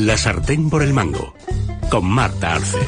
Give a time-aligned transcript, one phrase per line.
[0.00, 1.34] La sartén por el mango,
[1.90, 2.78] con Marta Arce.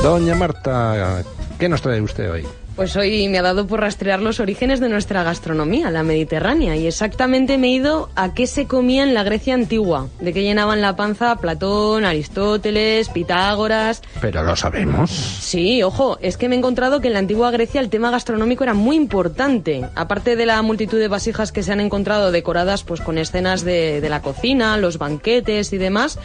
[0.00, 1.24] Doña Marta,
[1.58, 2.46] ¿qué nos trae usted hoy?
[2.76, 6.88] Pues hoy me ha dado por rastrear los orígenes de nuestra gastronomía, la mediterránea, y
[6.88, 10.80] exactamente me he ido a qué se comía en la Grecia antigua, de qué llenaban
[10.80, 14.02] la panza Platón, Aristóteles, Pitágoras.
[14.20, 15.10] Pero lo sabemos.
[15.10, 18.64] Sí, ojo, es que me he encontrado que en la antigua Grecia el tema gastronómico
[18.64, 19.88] era muy importante.
[19.94, 24.00] Aparte de la multitud de vasijas que se han encontrado decoradas pues con escenas de,
[24.00, 26.18] de la cocina, los banquetes y demás,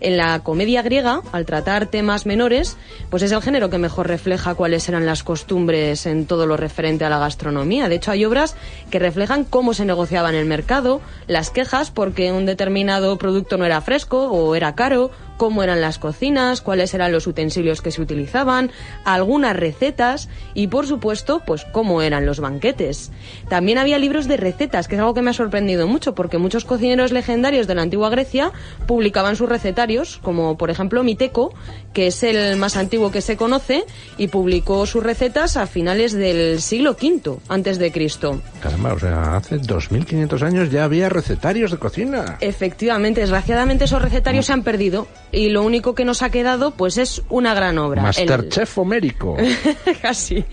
[0.00, 2.76] en la comedia griega, al tratar temas menores,
[3.10, 7.04] pues es el género que mejor refleja cuáles eran las costumbres en todo lo referente
[7.04, 7.88] a la gastronomía.
[7.88, 8.56] De hecho, hay obras
[8.90, 13.64] que reflejan cómo se negociaba en el mercado, las quejas porque un determinado producto no
[13.64, 18.02] era fresco o era caro, cómo eran las cocinas, cuáles eran los utensilios que se
[18.02, 18.70] utilizaban,
[19.04, 23.10] algunas recetas y, por supuesto, pues cómo eran los banquetes.
[23.48, 26.64] También había libros de recetas, que es algo que me ha sorprendido mucho, porque muchos
[26.64, 28.52] cocineros legendarios de la antigua Grecia
[28.86, 31.54] publicaban sus recetarios, como por ejemplo Miteco,
[31.92, 33.84] que es el más antiguo que se conoce,
[34.16, 38.40] y publicó sus recetas a finales del siglo V antes de Cristo.
[38.60, 42.36] Caramba, o sea, hace 2500 años ya había recetarios de cocina.
[42.40, 46.98] Efectivamente, desgraciadamente esos recetarios se han perdido y lo único que nos ha quedado pues
[46.98, 48.02] es una gran obra.
[48.02, 49.36] Masterchef homérico.
[50.02, 50.44] Casi.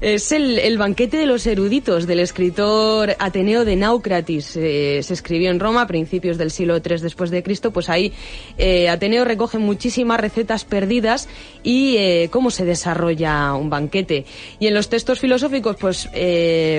[0.00, 4.56] Es el, el, banquete de los eruditos del escritor Ateneo de Naucratis.
[4.56, 7.70] Eh, se escribió en Roma a principios del siglo III después de Cristo.
[7.70, 8.12] Pues ahí
[8.58, 11.28] eh, Ateneo recoge muchísimas recetas perdidas
[11.62, 14.26] y eh, cómo se desarrolla un banquete.
[14.58, 16.08] Y en los textos filosóficos pues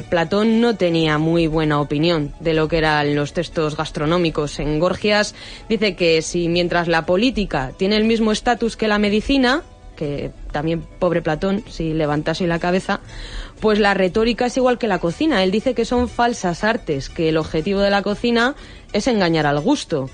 [0.10, 4.60] Platón no tenía muy buena opinión de lo que eran los textos gastronómicos.
[4.60, 5.34] En Gorgias
[5.68, 7.31] dice que si mientras la política
[7.78, 9.64] tiene el mismo estatus que la medicina,
[9.96, 13.02] que también pobre Platón, si levantase la cabeza,
[13.60, 15.44] pues la retórica es igual que la cocina.
[15.44, 18.56] Él dice que son falsas artes, que el objetivo de la cocina
[18.94, 20.10] es engañar al gusto.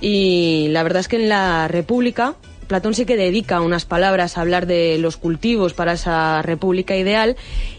[0.00, 2.34] Y la verdad es que en la República,
[2.68, 7.36] Platón sí que dedica unas palabras a hablar de los cultivos para esa república ideal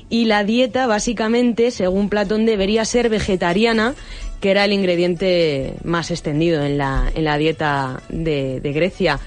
[0.10, 3.94] y la dieta básicamente, según Platón, debería ser vegetariana
[4.40, 9.20] que era el ingrediente más extendido en la, en la dieta de, de, Grecia.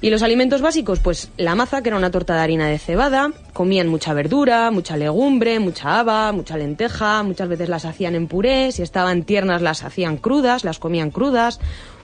[0.00, 3.32] Y los alimentos básicos, pues la maza, que era una torta de harina de cebada,
[3.52, 8.70] comían mucha verdura, mucha legumbre, mucha haba, mucha lenteja, muchas veces las hacían en puré,
[8.70, 11.58] si estaban tiernas las hacían crudas, las comían crudas,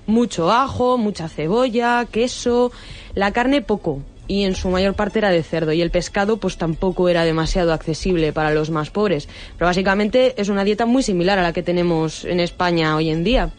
[0.07, 2.73] mucho ajo, mucha cebolla, queso,
[3.15, 6.57] la carne poco, y en su mayor parte era de cerdo y el pescado pues
[6.57, 9.29] tampoco era demasiado accesible para los más pobres.
[9.59, 13.25] Pero básicamente es una dieta muy similar a la que tenemos en España hoy en
[13.25, 13.51] día.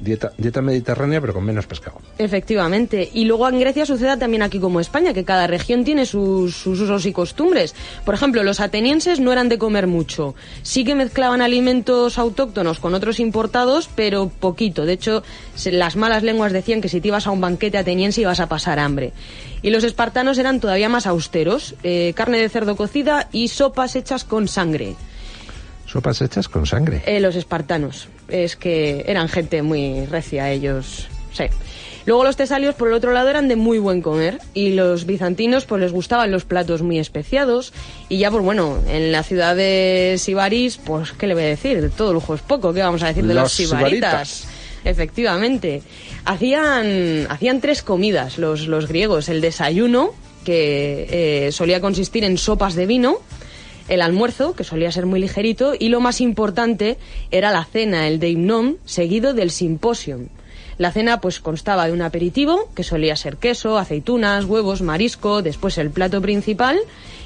[0.00, 2.00] Dieta, dieta mediterránea, pero con menos pescado.
[2.18, 3.08] Efectivamente.
[3.12, 6.80] Y luego en Grecia sucede también aquí como España, que cada región tiene sus, sus,
[6.80, 7.74] usos y costumbres.
[8.04, 10.34] Por ejemplo, los atenienses no eran de comer mucho.
[10.62, 14.86] Sí que mezclaban alimentos autóctonos con otros importados, pero poquito.
[14.86, 15.22] De hecho,
[15.64, 18.78] las malas lenguas decían que si te ibas a un banquete ateniense ibas a pasar
[18.78, 19.12] hambre.
[19.62, 21.74] Y los espartanos eran todavía más austeros.
[21.82, 24.96] Eh, carne de cerdo cocida y sopas hechas con sangre.
[25.86, 27.02] ¿Sopas hechas con sangre?
[27.06, 28.08] Eh, los espartanos.
[28.28, 31.08] Es que eran gente muy recia ellos.
[31.32, 31.44] Sí.
[32.06, 34.38] Luego los tesalios, por el otro lado, eran de muy buen comer.
[34.54, 37.72] Y los bizantinos, pues les gustaban los platos muy especiados.
[38.08, 41.80] Y ya, pues bueno, en la ciudad de Sibaris, pues, ¿qué le voy a decir?
[41.80, 42.72] De todo lujo es poco.
[42.72, 44.28] ¿Qué vamos a decir de los, los sibaritas?
[44.28, 44.48] sibaritas?
[44.84, 45.82] Efectivamente.
[46.24, 49.28] Hacían, hacían tres comidas los, los griegos.
[49.28, 50.14] El desayuno,
[50.44, 53.18] que eh, solía consistir en sopas de vino
[53.88, 56.98] el almuerzo, que solía ser muy ligerito, y lo más importante
[57.30, 60.28] era la cena, el deimnom, seguido del simposium.
[60.78, 65.78] La cena pues constaba de un aperitivo, que solía ser queso, aceitunas, huevos, marisco, después
[65.78, 66.78] el plato principal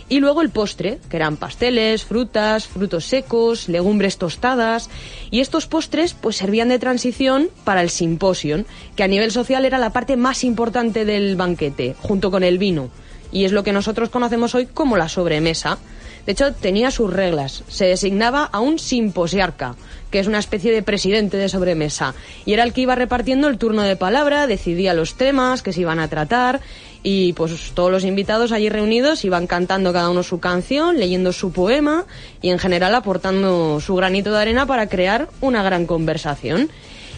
[0.08, 4.90] y luego el postre, que eran pasteles, frutas, frutos secos, legumbres tostadas.
[5.30, 8.64] Y estos postres pues servían de transición para el simposium,
[8.96, 12.90] que a nivel social era la parte más importante del banquete, junto con el vino.
[13.32, 15.78] Y es lo que nosotros conocemos hoy como la sobremesa.
[16.26, 17.64] De hecho, tenía sus reglas.
[17.68, 19.74] Se designaba a un simposiarca,
[20.10, 22.14] que es una especie de presidente de sobremesa.
[22.44, 25.80] Y era el que iba repartiendo el turno de palabra, decidía los temas que se
[25.80, 26.60] iban a tratar.
[27.02, 31.52] Y pues todos los invitados allí reunidos iban cantando cada uno su canción, leyendo su
[31.52, 32.04] poema
[32.42, 36.68] y en general aportando su granito de arena para crear una gran conversación.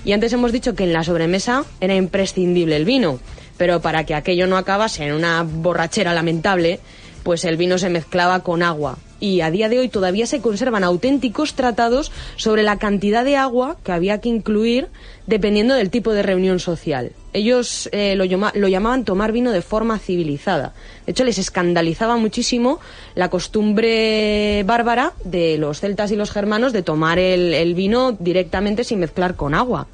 [0.04, 3.20] Y antes hemos dicho que en la sobremesa era imprescindible el vino,
[3.56, 6.80] pero para que aquello no acabase en una borrachera lamentable,
[7.22, 8.98] pues el vino se mezclaba con agua.
[9.20, 13.76] Y a día de hoy todavía se conservan auténticos tratados sobre la cantidad de agua
[13.84, 14.88] que había que incluir
[15.28, 17.12] dependiendo del tipo de reunión social.
[17.32, 20.74] Ellos eh, lo, llama- lo llamaban tomar vino de forma civilizada.
[21.06, 22.80] De hecho, les escandalizaba muchísimo
[23.14, 28.82] la costumbre bárbara de los celtas y los germanos de tomar el, el vino directamente
[28.82, 29.86] sin mezclar con agua.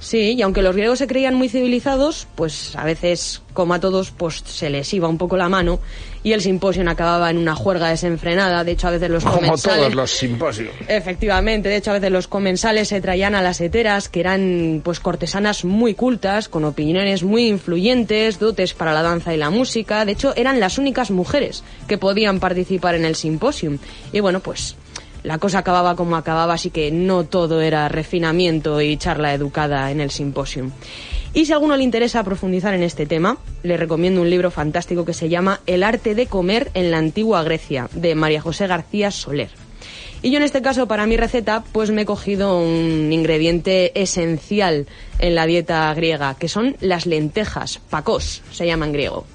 [0.00, 4.10] Sí, y aunque los griegos se creían muy civilizados, pues a veces, como a todos,
[4.10, 5.80] pues se les iba un poco la mano
[6.22, 8.64] y el simposio acababa en una juerga desenfrenada.
[8.64, 9.80] De hecho, a veces los Como comensales...
[9.80, 10.70] todos los simposios.
[10.88, 15.00] Efectivamente, de hecho a veces los comensales se traían a las heteras, que eran pues
[15.00, 20.04] cortesanas muy cultas, con opiniones muy influyentes, dotes para la danza y la música.
[20.04, 23.78] De hecho, eran las únicas mujeres que podían participar en el simposium.
[24.12, 24.76] Y bueno, pues
[25.24, 30.00] la cosa acababa como acababa, así que no todo era refinamiento y charla educada en
[30.00, 30.70] el simposium.
[31.32, 35.04] Y si a alguno le interesa profundizar en este tema, le recomiendo un libro fantástico
[35.04, 39.10] que se llama El arte de comer en la antigua Grecia, de María José García
[39.10, 39.50] Soler.
[40.22, 44.86] Y yo en este caso, para mi receta, pues me he cogido un ingrediente esencial
[45.18, 49.26] en la dieta griega, que son las lentejas, pacos, se llama en griego.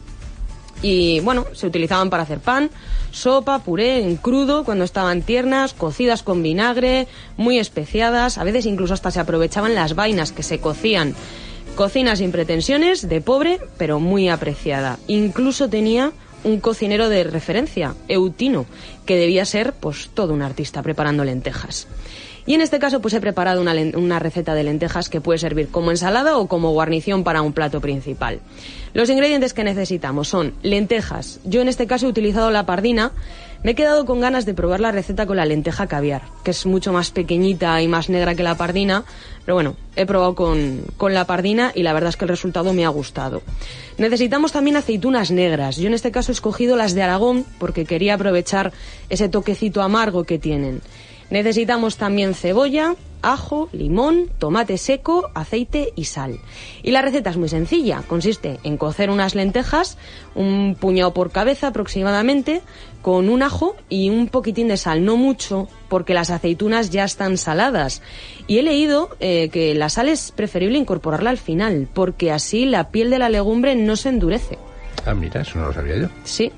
[0.81, 2.70] Y bueno, se utilizaban para hacer pan,
[3.12, 8.94] sopa, puré, en crudo, cuando estaban tiernas, cocidas con vinagre, muy especiadas, a veces incluso
[8.94, 11.16] hasta se aprovechaban las vainas que se cocían.
[11.76, 15.00] Cocina sin pretensiones, de pobre, pero muy apreciada.
[15.08, 16.12] Incluso tenía
[16.44, 18.66] un cocinero de referencia, Eutino,
[19.06, 21.88] que debía ser pues todo un artista preparando lentejas.
[22.46, 25.70] Y en este caso pues he preparado una, una receta de lentejas que puede servir
[25.70, 28.40] como ensalada o como guarnición para un plato principal.
[28.94, 31.40] Los ingredientes que necesitamos son lentejas.
[31.44, 33.12] Yo en este caso he utilizado la pardina.
[33.62, 36.66] Me he quedado con ganas de probar la receta con la lenteja caviar, que es
[36.66, 39.04] mucho más pequeñita y más negra que la pardina.
[39.44, 42.74] Pero bueno, he probado con, con la pardina y la verdad es que el resultado
[42.74, 43.42] me ha gustado.
[43.98, 45.76] Necesitamos también aceitunas negras.
[45.76, 48.72] Yo en este caso he escogido las de Aragón porque quería aprovechar
[49.10, 50.82] ese toquecito amargo que tienen.
[51.30, 56.40] Necesitamos también cebolla, ajo, limón, tomate seco, aceite y sal.
[56.84, 58.04] Y la receta es muy sencilla.
[58.08, 59.98] Consiste en cocer unas lentejas,
[60.36, 62.62] un puñado por cabeza aproximadamente,
[63.02, 65.06] con un ajo y un poquitín de sal.
[65.06, 68.02] No mucho, porque las aceitunas ya están saladas.
[68.48, 72.90] Y he leído eh, que la sal es preferible incorporarla al final, porque así la
[72.90, 74.58] piel de la legumbre no se endurece.
[75.10, 76.08] Ah, eso no lo sabía yo.
[76.24, 76.52] Sí.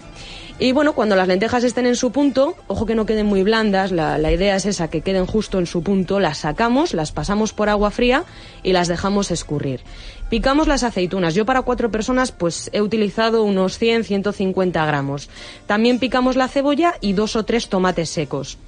[0.60, 3.92] Y bueno, cuando las lentejas estén en su punto, ojo que no queden muy blandas,
[3.92, 7.52] la, la idea es esa, que queden justo en su punto, las sacamos, las pasamos
[7.52, 8.26] por agua fría
[8.62, 9.82] y las dejamos escurrir.
[10.30, 11.34] Picamos las aceitunas.
[11.34, 15.30] Yo para cuatro personas pues he utilizado unos 100-150 gramos.
[15.66, 18.60] También picamos la cebolla y dos o tres tomates secos.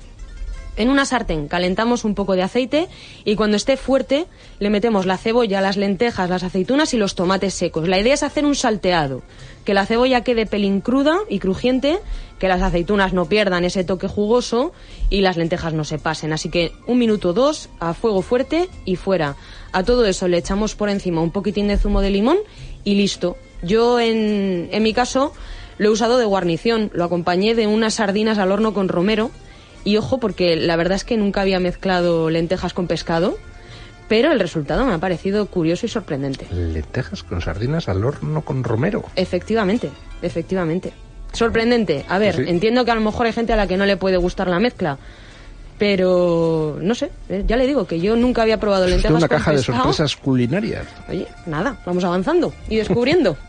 [0.75, 2.87] En una sartén calentamos un poco de aceite
[3.25, 4.25] y cuando esté fuerte
[4.59, 7.87] le metemos la cebolla, las lentejas, las aceitunas y los tomates secos.
[7.87, 9.21] La idea es hacer un salteado,
[9.65, 11.99] que la cebolla quede pelín cruda y crujiente,
[12.39, 14.73] que las aceitunas no pierdan ese toque jugoso
[15.11, 16.33] y las lentejas no se pasen.
[16.33, 19.35] Así que un minuto o dos a fuego fuerte y fuera.
[19.73, 22.37] A todo eso le echamos por encima un poquitín de zumo de limón
[22.83, 23.37] y listo.
[23.61, 25.33] Yo en, en mi caso
[25.77, 29.29] lo he usado de guarnición, lo acompañé de unas sardinas al horno con romero
[29.83, 33.37] y ojo, porque la verdad es que nunca había mezclado lentejas con pescado,
[34.07, 36.47] pero el resultado me ha parecido curioso y sorprendente.
[36.51, 39.03] Lentejas con sardinas al horno con romero.
[39.15, 39.89] Efectivamente,
[40.21, 40.93] efectivamente.
[41.31, 42.05] Sorprendente.
[42.09, 42.43] A ver, Sí.
[42.47, 44.59] entiendo que a lo mejor hay gente a la que no le puede gustar la
[44.59, 44.97] mezcla,
[45.79, 49.27] pero no sé, eh, ya le digo que yo nunca había probado Es lentejas una
[49.27, 50.85] con caja de sorpresas culinarias.
[51.09, 53.35] Oye, nada, vamos avanzando y descubriendo.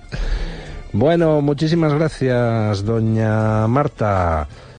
[0.97, 4.47] Bueno, muchísimas gracias, doña Marta.